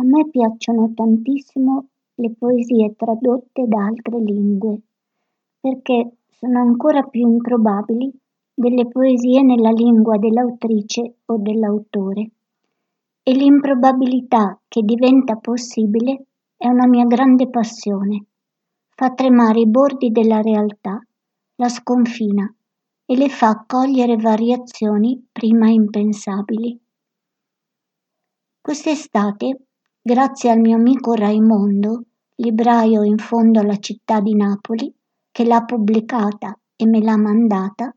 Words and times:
A 0.00 0.02
me 0.02 0.30
piacciono 0.30 0.94
tantissimo 0.94 1.88
le 2.14 2.30
poesie 2.30 2.94
tradotte 2.96 3.66
da 3.66 3.84
altre 3.84 4.18
lingue, 4.18 4.80
perché 5.60 6.12
sono 6.30 6.58
ancora 6.58 7.02
più 7.02 7.28
improbabili 7.28 8.10
delle 8.54 8.88
poesie 8.88 9.42
nella 9.42 9.68
lingua 9.68 10.16
dell'autrice 10.16 11.16
o 11.26 11.36
dell'autore. 11.36 12.30
E 13.22 13.32
l'improbabilità 13.32 14.58
che 14.68 14.80
diventa 14.80 15.36
possibile 15.36 16.24
è 16.56 16.66
una 16.66 16.86
mia 16.86 17.04
grande 17.04 17.50
passione. 17.50 18.24
Fa 18.88 19.12
tremare 19.12 19.60
i 19.60 19.68
bordi 19.68 20.10
della 20.10 20.40
realtà, 20.40 20.98
la 21.56 21.68
sconfina 21.68 22.50
e 23.04 23.16
le 23.18 23.28
fa 23.28 23.64
cogliere 23.66 24.16
variazioni 24.16 25.28
prima 25.30 25.68
impensabili. 25.68 26.80
Quest'estate, 28.62 29.66
grazie 30.10 30.50
al 30.50 30.58
mio 30.58 30.74
amico 30.74 31.14
Raimondo, 31.14 32.02
libraio 32.38 33.04
in 33.04 33.18
fondo 33.18 33.60
alla 33.60 33.78
città 33.78 34.18
di 34.18 34.34
Napoli, 34.34 34.92
che 35.30 35.44
l'ha 35.44 35.62
pubblicata 35.62 36.58
e 36.74 36.84
me 36.84 37.00
l'ha 37.00 37.16
mandata, 37.16 37.94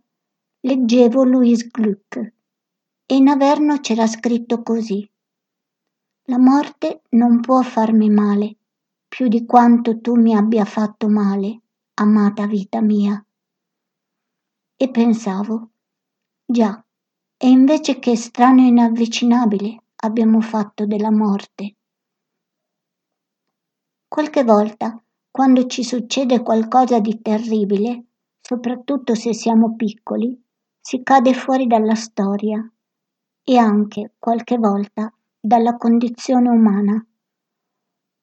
leggevo 0.59 1.23
Louis 1.23 1.68
Gluck 1.71 2.18
e 3.07 3.16
in 3.16 3.30
averno 3.30 3.80
c'era 3.80 4.05
scritto 4.05 4.62
così. 4.62 5.09
La 6.26 6.38
morte 6.38 7.02
non 7.13 7.40
può 7.40 7.63
farmi 7.63 8.12
male 8.12 8.57
più 9.07 9.27
di 9.27 9.43
quanto 9.48 9.99
tu 9.99 10.13
mi 10.13 10.35
abbia 10.35 10.66
fatto 10.66 11.09
male, 11.09 11.62
amata 11.95 12.45
vita 12.45 12.80
mia. 12.80 13.26
E 14.76 14.90
pensavo, 14.91 15.71
già, 16.45 16.80
e 17.38 17.49
invece 17.49 17.98
che 17.98 18.16
strano 18.16 18.62
e 18.62 18.68
inavvicinabile 18.68 19.84
abbiamo 19.95 20.41
fatto 20.41 20.85
della 20.85 21.12
morte. 21.12 21.77
Qualche 24.13 24.44
volta, 24.44 25.04
quando 25.32 25.65
ci 25.65 25.84
succede 25.84 26.43
qualcosa 26.43 26.99
di 26.99 27.20
terribile, 27.20 28.10
soprattutto 28.40 29.15
se 29.15 29.34
siamo 29.34 29.76
piccoli, 29.76 30.40
si 30.79 31.01
cade 31.01 31.34
fuori 31.34 31.65
dalla 31.65 31.96
storia 31.96 32.63
e 33.43 33.57
anche, 33.57 34.13
qualche 34.20 34.60
volta, 34.60 35.12
dalla 35.40 35.77
condizione 35.77 36.48
umana. 36.48 37.04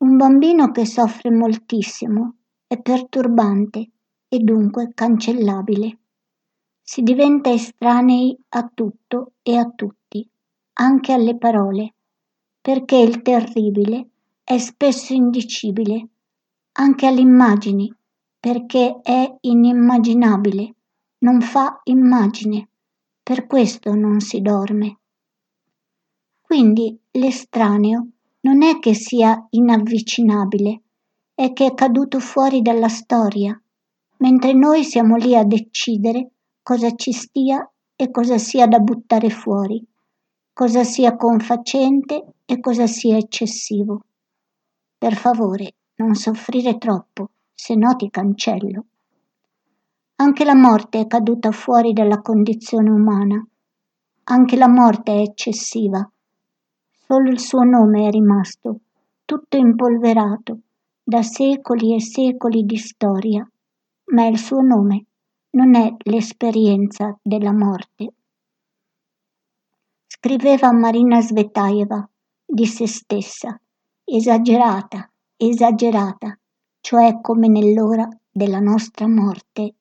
Un 0.04 0.16
bambino 0.16 0.70
che 0.70 0.86
soffre 0.86 1.32
moltissimo 1.32 2.36
è 2.68 2.80
perturbante 2.80 3.90
e 4.28 4.38
dunque 4.38 4.92
cancellabile. 4.94 5.98
Si 6.80 7.02
diventa 7.02 7.50
estranei 7.50 8.38
a 8.50 8.70
tutto 8.72 9.32
e 9.42 9.56
a 9.56 9.68
tutti, 9.68 10.24
anche 10.74 11.12
alle 11.12 11.36
parole, 11.36 11.94
perché 12.60 12.96
il 12.96 13.22
terribile 13.22 14.09
è 14.50 14.58
spesso 14.58 15.12
indicibile, 15.12 16.08
anche 16.72 17.06
alle 17.06 17.20
immagini, 17.20 17.88
perché 18.36 18.98
è 19.00 19.36
inimmaginabile, 19.42 20.74
non 21.18 21.40
fa 21.40 21.80
immagine, 21.84 22.68
per 23.22 23.46
questo 23.46 23.94
non 23.94 24.18
si 24.18 24.40
dorme. 24.40 24.98
Quindi 26.40 26.98
l'estraneo 27.12 28.08
non 28.40 28.64
è 28.64 28.80
che 28.80 28.92
sia 28.92 29.46
inavvicinabile, 29.50 30.82
è 31.32 31.52
che 31.52 31.66
è 31.66 31.74
caduto 31.74 32.18
fuori 32.18 32.60
dalla 32.60 32.88
storia, 32.88 33.56
mentre 34.16 34.52
noi 34.52 34.82
siamo 34.82 35.14
lì 35.14 35.36
a 35.36 35.44
decidere 35.44 36.28
cosa 36.60 36.92
ci 36.96 37.12
stia 37.12 37.70
e 37.94 38.10
cosa 38.10 38.36
sia 38.36 38.66
da 38.66 38.80
buttare 38.80 39.30
fuori, 39.30 39.80
cosa 40.52 40.82
sia 40.82 41.14
confacente 41.14 42.32
e 42.44 42.58
cosa 42.58 42.88
sia 42.88 43.16
eccessivo. 43.16 44.06
Per 45.00 45.14
favore, 45.14 45.76
non 45.94 46.14
soffrire 46.14 46.76
troppo, 46.76 47.30
se 47.54 47.74
no 47.74 47.96
ti 47.96 48.10
cancello. 48.10 48.84
Anche 50.16 50.44
la 50.44 50.54
morte 50.54 51.00
è 51.00 51.06
caduta 51.06 51.52
fuori 51.52 51.94
dalla 51.94 52.20
condizione 52.20 52.90
umana. 52.90 53.42
Anche 54.24 54.56
la 54.56 54.68
morte 54.68 55.12
è 55.12 55.20
eccessiva 55.20 56.06
Solo 57.10 57.30
il 57.30 57.40
suo 57.40 57.62
nome 57.62 58.08
è 58.08 58.10
rimasto, 58.10 58.80
tutto 59.24 59.56
impolverato, 59.56 60.60
da 61.02 61.22
secoli 61.22 61.94
e 61.94 62.00
secoli 62.00 62.64
di 62.64 62.76
storia, 62.76 63.44
ma 64.12 64.26
il 64.26 64.38
suo 64.38 64.60
nome 64.60 65.06
non 65.52 65.74
è 65.76 65.92
l'esperienza 66.04 67.18
della 67.22 67.52
morte. 67.52 68.12
Scriveva 70.06 70.72
Marina 70.72 71.22
Svetaeva 71.22 72.06
di 72.44 72.66
se 72.66 72.86
stessa, 72.86 73.58
esagerata, 74.12 75.08
esagerata, 75.36 76.36
cioè 76.80 77.20
come 77.20 77.46
nell'ora 77.46 78.08
della 78.28 78.58
nostra 78.58 79.06
morte. 79.06 79.74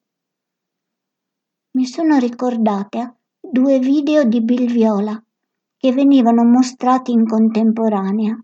Mi 1.72 1.86
sono 1.88 2.20
ricordata 2.20 3.16
due 3.40 3.80
video 3.80 4.26
di 4.26 4.42
Bill 4.42 4.72
Viola 4.72 5.20
che 5.78 5.94
venivano 5.94 6.44
mostrati 6.44 7.12
in 7.12 7.26
contemporanea. 7.26 8.38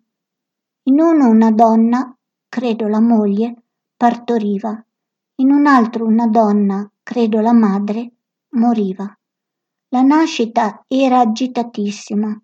In 0.87 0.99
uno 0.99 1.29
una 1.29 1.51
donna, 1.51 2.17
credo 2.49 2.87
la 2.87 3.01
moglie, 3.01 3.65
partoriva, 3.95 4.83
in 5.35 5.51
un 5.51 5.67
altro 5.67 6.05
una 6.05 6.27
donna, 6.27 6.89
credo 7.03 7.41
la 7.41 7.53
madre, 7.53 8.11
moriva. 8.55 9.15
La 9.89 10.01
nascita 10.01 10.83
era 10.87 11.19
agitatissima, 11.19 12.41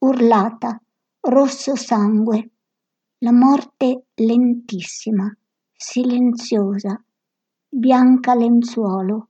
urlata, 0.00 0.78
rosso 1.20 1.74
sangue, 1.74 2.51
la 3.22 3.30
morte 3.30 4.06
lentissima, 4.14 5.32
silenziosa, 5.72 7.00
bianca 7.68 8.34
lenzuolo, 8.34 9.28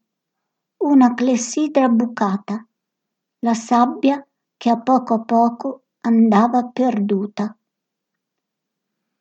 una 0.78 1.12
clessidra 1.12 1.90
bucata, 1.90 2.66
la 3.40 3.52
sabbia 3.52 4.26
che 4.56 4.70
a 4.70 4.80
poco 4.80 5.12
a 5.12 5.20
poco 5.20 5.82
andava 6.00 6.68
perduta. 6.68 7.54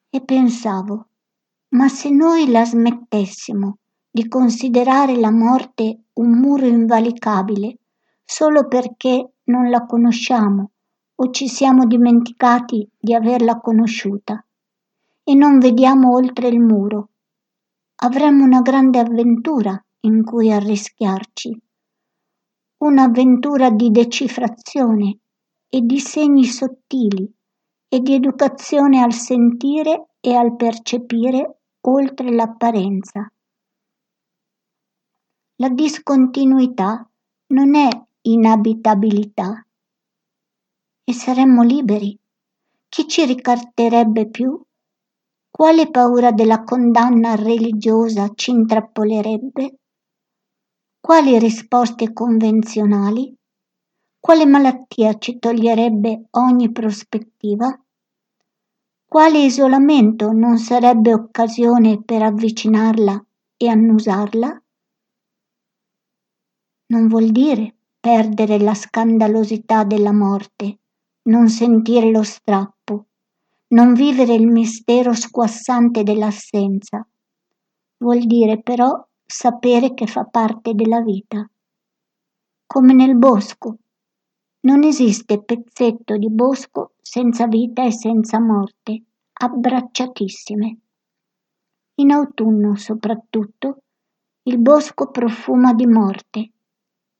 E 0.10 0.24
pensavo, 0.24 1.08
ma 1.72 1.90
se 1.90 2.10
noi 2.10 2.50
la 2.50 2.64
smettessimo 2.64 3.80
di 4.10 4.30
considerare 4.30 5.18
la 5.18 5.32
morte 5.32 6.04
un 6.14 6.32
muro 6.40 6.66
invalicabile 6.66 7.78
solo 8.24 8.70
perché 8.70 9.34
non 9.46 9.70
la 9.70 9.86
conosciamo 9.86 10.72
o 11.16 11.30
ci 11.30 11.50
siamo 11.50 11.86
dimenticati 11.86 12.90
di 12.98 13.14
averla 13.14 13.60
conosciuta 13.60 14.42
e 15.24 15.36
non 15.36 15.60
vediamo 15.60 16.14
oltre 16.14 16.48
il 16.48 16.60
muro, 16.60 17.10
avremmo 18.04 18.44
una 18.44 18.62
grande 18.62 19.00
avventura 19.00 19.80
in 20.02 20.24
cui 20.24 20.52
arrischiarci, 20.52 21.56
un'avventura 22.84 23.70
di 23.70 23.92
decifrazione 23.92 25.20
e 25.70 25.82
di 25.82 26.00
segni 26.00 26.46
sottili 26.46 27.32
e 27.88 28.00
di 28.00 28.14
educazione 28.14 29.02
al 29.02 29.14
sentire 29.14 30.16
e 30.20 30.34
al 30.34 30.56
percepire 30.56 31.62
oltre 31.82 32.32
l'apparenza. 32.34 33.32
La 35.56 35.70
discontinuità 35.70 37.08
non 37.48 37.76
è 37.76 37.88
inabitabilità 38.22 39.66
e 41.04 41.14
saremmo 41.14 41.64
liberi. 41.64 42.18
Chi 42.88 43.08
ci 43.08 43.26
ricatterebbe 43.26 44.30
più? 44.30 44.60
Quale 45.52 45.92
paura 45.92 46.32
della 46.32 46.64
condanna 46.64 47.36
religiosa 47.36 48.32
ci 48.34 48.52
intrappolerebbe? 48.52 49.80
Quali 51.00 51.38
risposte 51.38 52.14
convenzionali? 52.14 53.36
Quale 54.18 54.46
malattia 54.46 55.18
ci 55.18 55.40
toglierebbe 55.40 56.28
ogni 56.32 56.72
prospettiva? 56.72 57.68
Quale 59.06 59.40
isolamento 59.40 60.32
non 60.32 60.58
sarebbe 60.58 61.14
occasione 61.14 62.02
per 62.02 62.22
avvicinarla 62.24 63.22
e 63.58 63.68
annusarla? 63.68 64.64
Non 66.88 67.08
vuol 67.08 67.30
dire 67.30 67.76
perdere 68.00 68.58
la 68.58 68.74
scandalosità 68.74 69.84
della 69.84 70.14
morte, 70.14 70.80
non 71.24 71.50
sentire 71.50 72.10
lo 72.10 72.24
strappo, 72.24 73.08
non 73.72 73.94
vivere 73.94 74.34
il 74.34 74.48
mistero 74.48 75.14
squassante 75.14 76.04
dell'assenza. 76.04 77.08
Vuol 77.98 78.26
dire 78.26 78.62
però 78.62 79.06
sapere 79.26 79.94
che 79.94 80.08
fa 80.08 80.26
parte 80.26 80.74
della 80.74 81.02
vita. 81.02 81.50
Come 82.66 82.94
nel 82.94 83.18
bosco, 83.18 83.78
non 84.62 84.84
esiste 84.84 85.42
pezzetto 85.44 86.18
di 86.18 86.30
bosco 86.30 86.94
senza 87.02 87.48
vita 87.48 87.84
e 87.84 87.92
senza 87.92 88.40
morte, 88.40 89.04
abbracciatissime. 89.32 90.78
In 91.96 92.12
autunno 92.12 92.76
soprattutto 92.76 93.84
il 94.44 94.60
bosco 94.60 95.12
profuma 95.12 95.74
di 95.74 95.86
morte, 95.86 96.52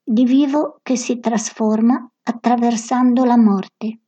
di 0.02 0.24
vivo 0.24 0.80
che 0.82 0.96
si 0.96 1.18
trasforma 1.18 2.10
attraversando 2.24 3.24
la 3.24 3.38
morte. 3.38 4.00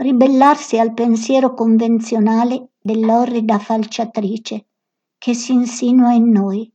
Ribellarsi 0.00 0.78
al 0.78 0.94
pensiero 0.94 1.54
convenzionale 1.54 2.70
dell'orrida 2.78 3.58
falciatrice 3.58 4.66
che 5.18 5.34
si 5.34 5.52
insinua 5.52 6.12
in 6.12 6.30
noi, 6.30 6.72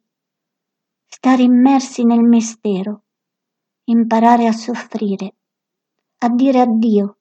stare 1.07 1.43
immersi 1.43 2.03
nel 2.03 2.21
mistero, 2.21 3.03
imparare 3.85 4.47
a 4.47 4.51
soffrire, 4.51 5.35
a 6.17 6.29
dire 6.29 6.59
addio 6.59 7.17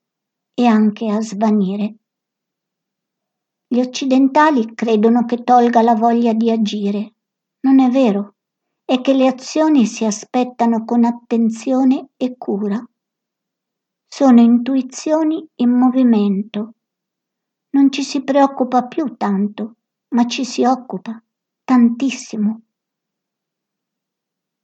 e 0.55 0.67
anche 0.67 1.09
a 1.09 1.21
svanire. 1.21 1.97
Gli 3.69 3.81
occidentali 3.81 4.75
credono 4.75 5.25
che 5.25 5.45
tolga 5.45 5.83
la 5.83 5.95
voglia 5.95 6.33
di 6.35 6.51
agire. 6.51 7.15
Non 7.61 7.79
è 7.79 7.89
vero, 7.89 8.35
è 8.85 9.01
che 9.01 9.15
le 9.15 9.29
azioni 9.29 9.87
si 9.87 10.05
aspettano 10.05 10.85
con 10.85 11.05
attenzione 11.05 12.11
e 12.17 12.37
cura. 12.37 12.85
Sono 14.15 14.43
intuizioni 14.43 15.43
in 15.55 15.71
movimento. 15.71 16.75
Non 17.71 17.91
ci 17.91 18.03
si 18.03 18.23
preoccupa 18.23 18.85
più 18.87 19.17
tanto, 19.17 19.77
ma 20.09 20.27
ci 20.27 20.45
si 20.45 20.67
occupa 20.67 21.19
tantissimo. 21.65 22.61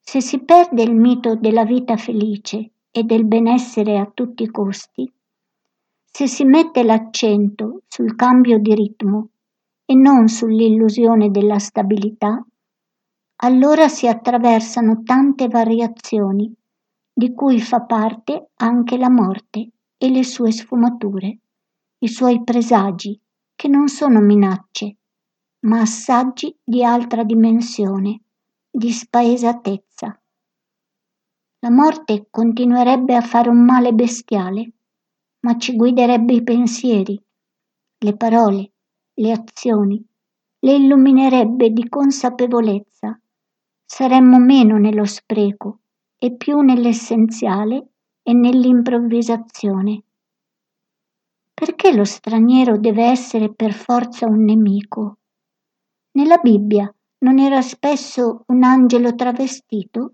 Se 0.01 0.21
si 0.21 0.41
perde 0.41 0.83
il 0.83 0.95
mito 0.95 1.35
della 1.35 1.65
vita 1.65 1.97
felice 1.97 2.73
e 2.91 3.05
del 3.05 3.25
benessere 3.25 3.97
a 3.97 4.11
tutti 4.13 4.43
i 4.43 4.51
costi, 4.51 5.11
se 6.05 6.27
si 6.27 6.45
mette 6.45 6.83
l'accento 6.83 7.85
sul 7.89 8.17
cambio 8.17 8.59
di 8.59 8.75
ritmo 8.75 9.31
e 9.87 9.95
non 9.95 10.29
sull'illusione 10.29 11.31
della 11.31 11.59
stabilità, 11.59 12.47
allora 13.37 13.89
si 13.89 14.07
attraversano 14.07 15.03
tante 15.05 15.49
variazioni 15.49 16.55
di 17.19 17.35
cui 17.35 17.61
fa 17.61 17.81
parte 17.81 18.51
anche 18.59 18.97
la 18.97 19.11
morte 19.11 19.71
e 19.97 20.09
le 20.09 20.23
sue 20.23 20.53
sfumature, 20.53 21.39
i 21.99 22.07
suoi 22.07 22.45
presagi, 22.45 23.21
che 23.57 23.67
non 23.67 23.89
sono 23.89 24.21
minacce, 24.21 24.99
ma 25.67 25.81
assaggi 25.81 26.57
di 26.63 26.85
altra 26.85 27.25
dimensione, 27.25 28.21
di 28.71 28.93
spaesatezza. 28.93 30.23
La 31.59 31.71
morte 31.73 32.29
continuerebbe 32.31 33.17
a 33.17 33.21
fare 33.21 33.49
un 33.49 33.65
male 33.65 33.93
bestiale, 33.93 34.75
ma 35.41 35.59
ci 35.59 35.75
guiderebbe 35.75 36.35
i 36.35 36.45
pensieri, 36.45 37.21
le 37.99 38.17
parole, 38.17 38.75
le 39.15 39.33
azioni, 39.33 40.01
le 40.61 40.73
illuminerebbe 40.73 41.71
di 41.71 41.89
consapevolezza. 41.89 43.21
Saremmo 43.85 44.39
meno 44.39 44.79
nello 44.79 45.05
spreco 45.05 45.81
e 46.19 46.35
più 46.35 46.61
nell'essenziale 46.61 47.89
e 48.23 48.33
nell'improvvisazione. 48.33 50.03
Perché 51.55 51.95
lo 51.95 52.05
straniero 52.05 52.77
deve 52.77 53.05
essere 53.05 53.53
per 53.53 53.73
forza 53.73 54.27
un 54.27 54.45
nemico? 54.45 55.19
Nella 56.13 56.39
Bibbia 56.39 56.93
non 57.19 57.39
era 57.39 57.63
spesso 57.63 58.45
un 58.49 58.63
angelo 58.65 59.15
travestito? 59.15 60.13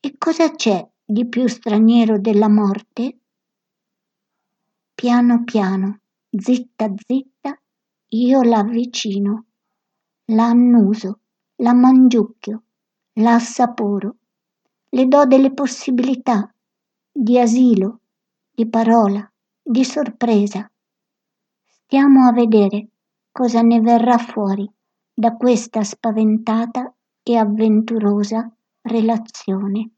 E 0.00 0.14
cosa 0.18 0.50
c'è 0.52 0.88
di 1.04 1.28
più 1.28 1.46
straniero 1.48 2.18
della 2.18 2.48
morte? 2.48 3.18
Piano 4.94 5.44
piano, 5.44 6.00
zitta 6.30 6.92
zitta, 6.96 7.60
io 8.08 8.42
l'avvicino, 8.42 9.46
la 10.26 10.46
annuso, 10.46 11.20
la 11.56 11.72
mangiucchio, 11.72 12.62
la 13.14 13.34
assaporo 13.34 14.16
le 14.94 15.06
do 15.06 15.24
delle 15.24 15.52
possibilità 15.52 16.54
di 17.10 17.38
asilo, 17.38 18.00
di 18.50 18.68
parola, 18.68 19.26
di 19.62 19.84
sorpresa. 19.84 20.70
Stiamo 21.64 22.28
a 22.28 22.32
vedere 22.32 22.88
cosa 23.30 23.62
ne 23.62 23.80
verrà 23.80 24.18
fuori 24.18 24.70
da 25.14 25.34
questa 25.36 25.82
spaventata 25.82 26.94
e 27.22 27.36
avventurosa 27.36 28.50
relazione. 28.82 29.90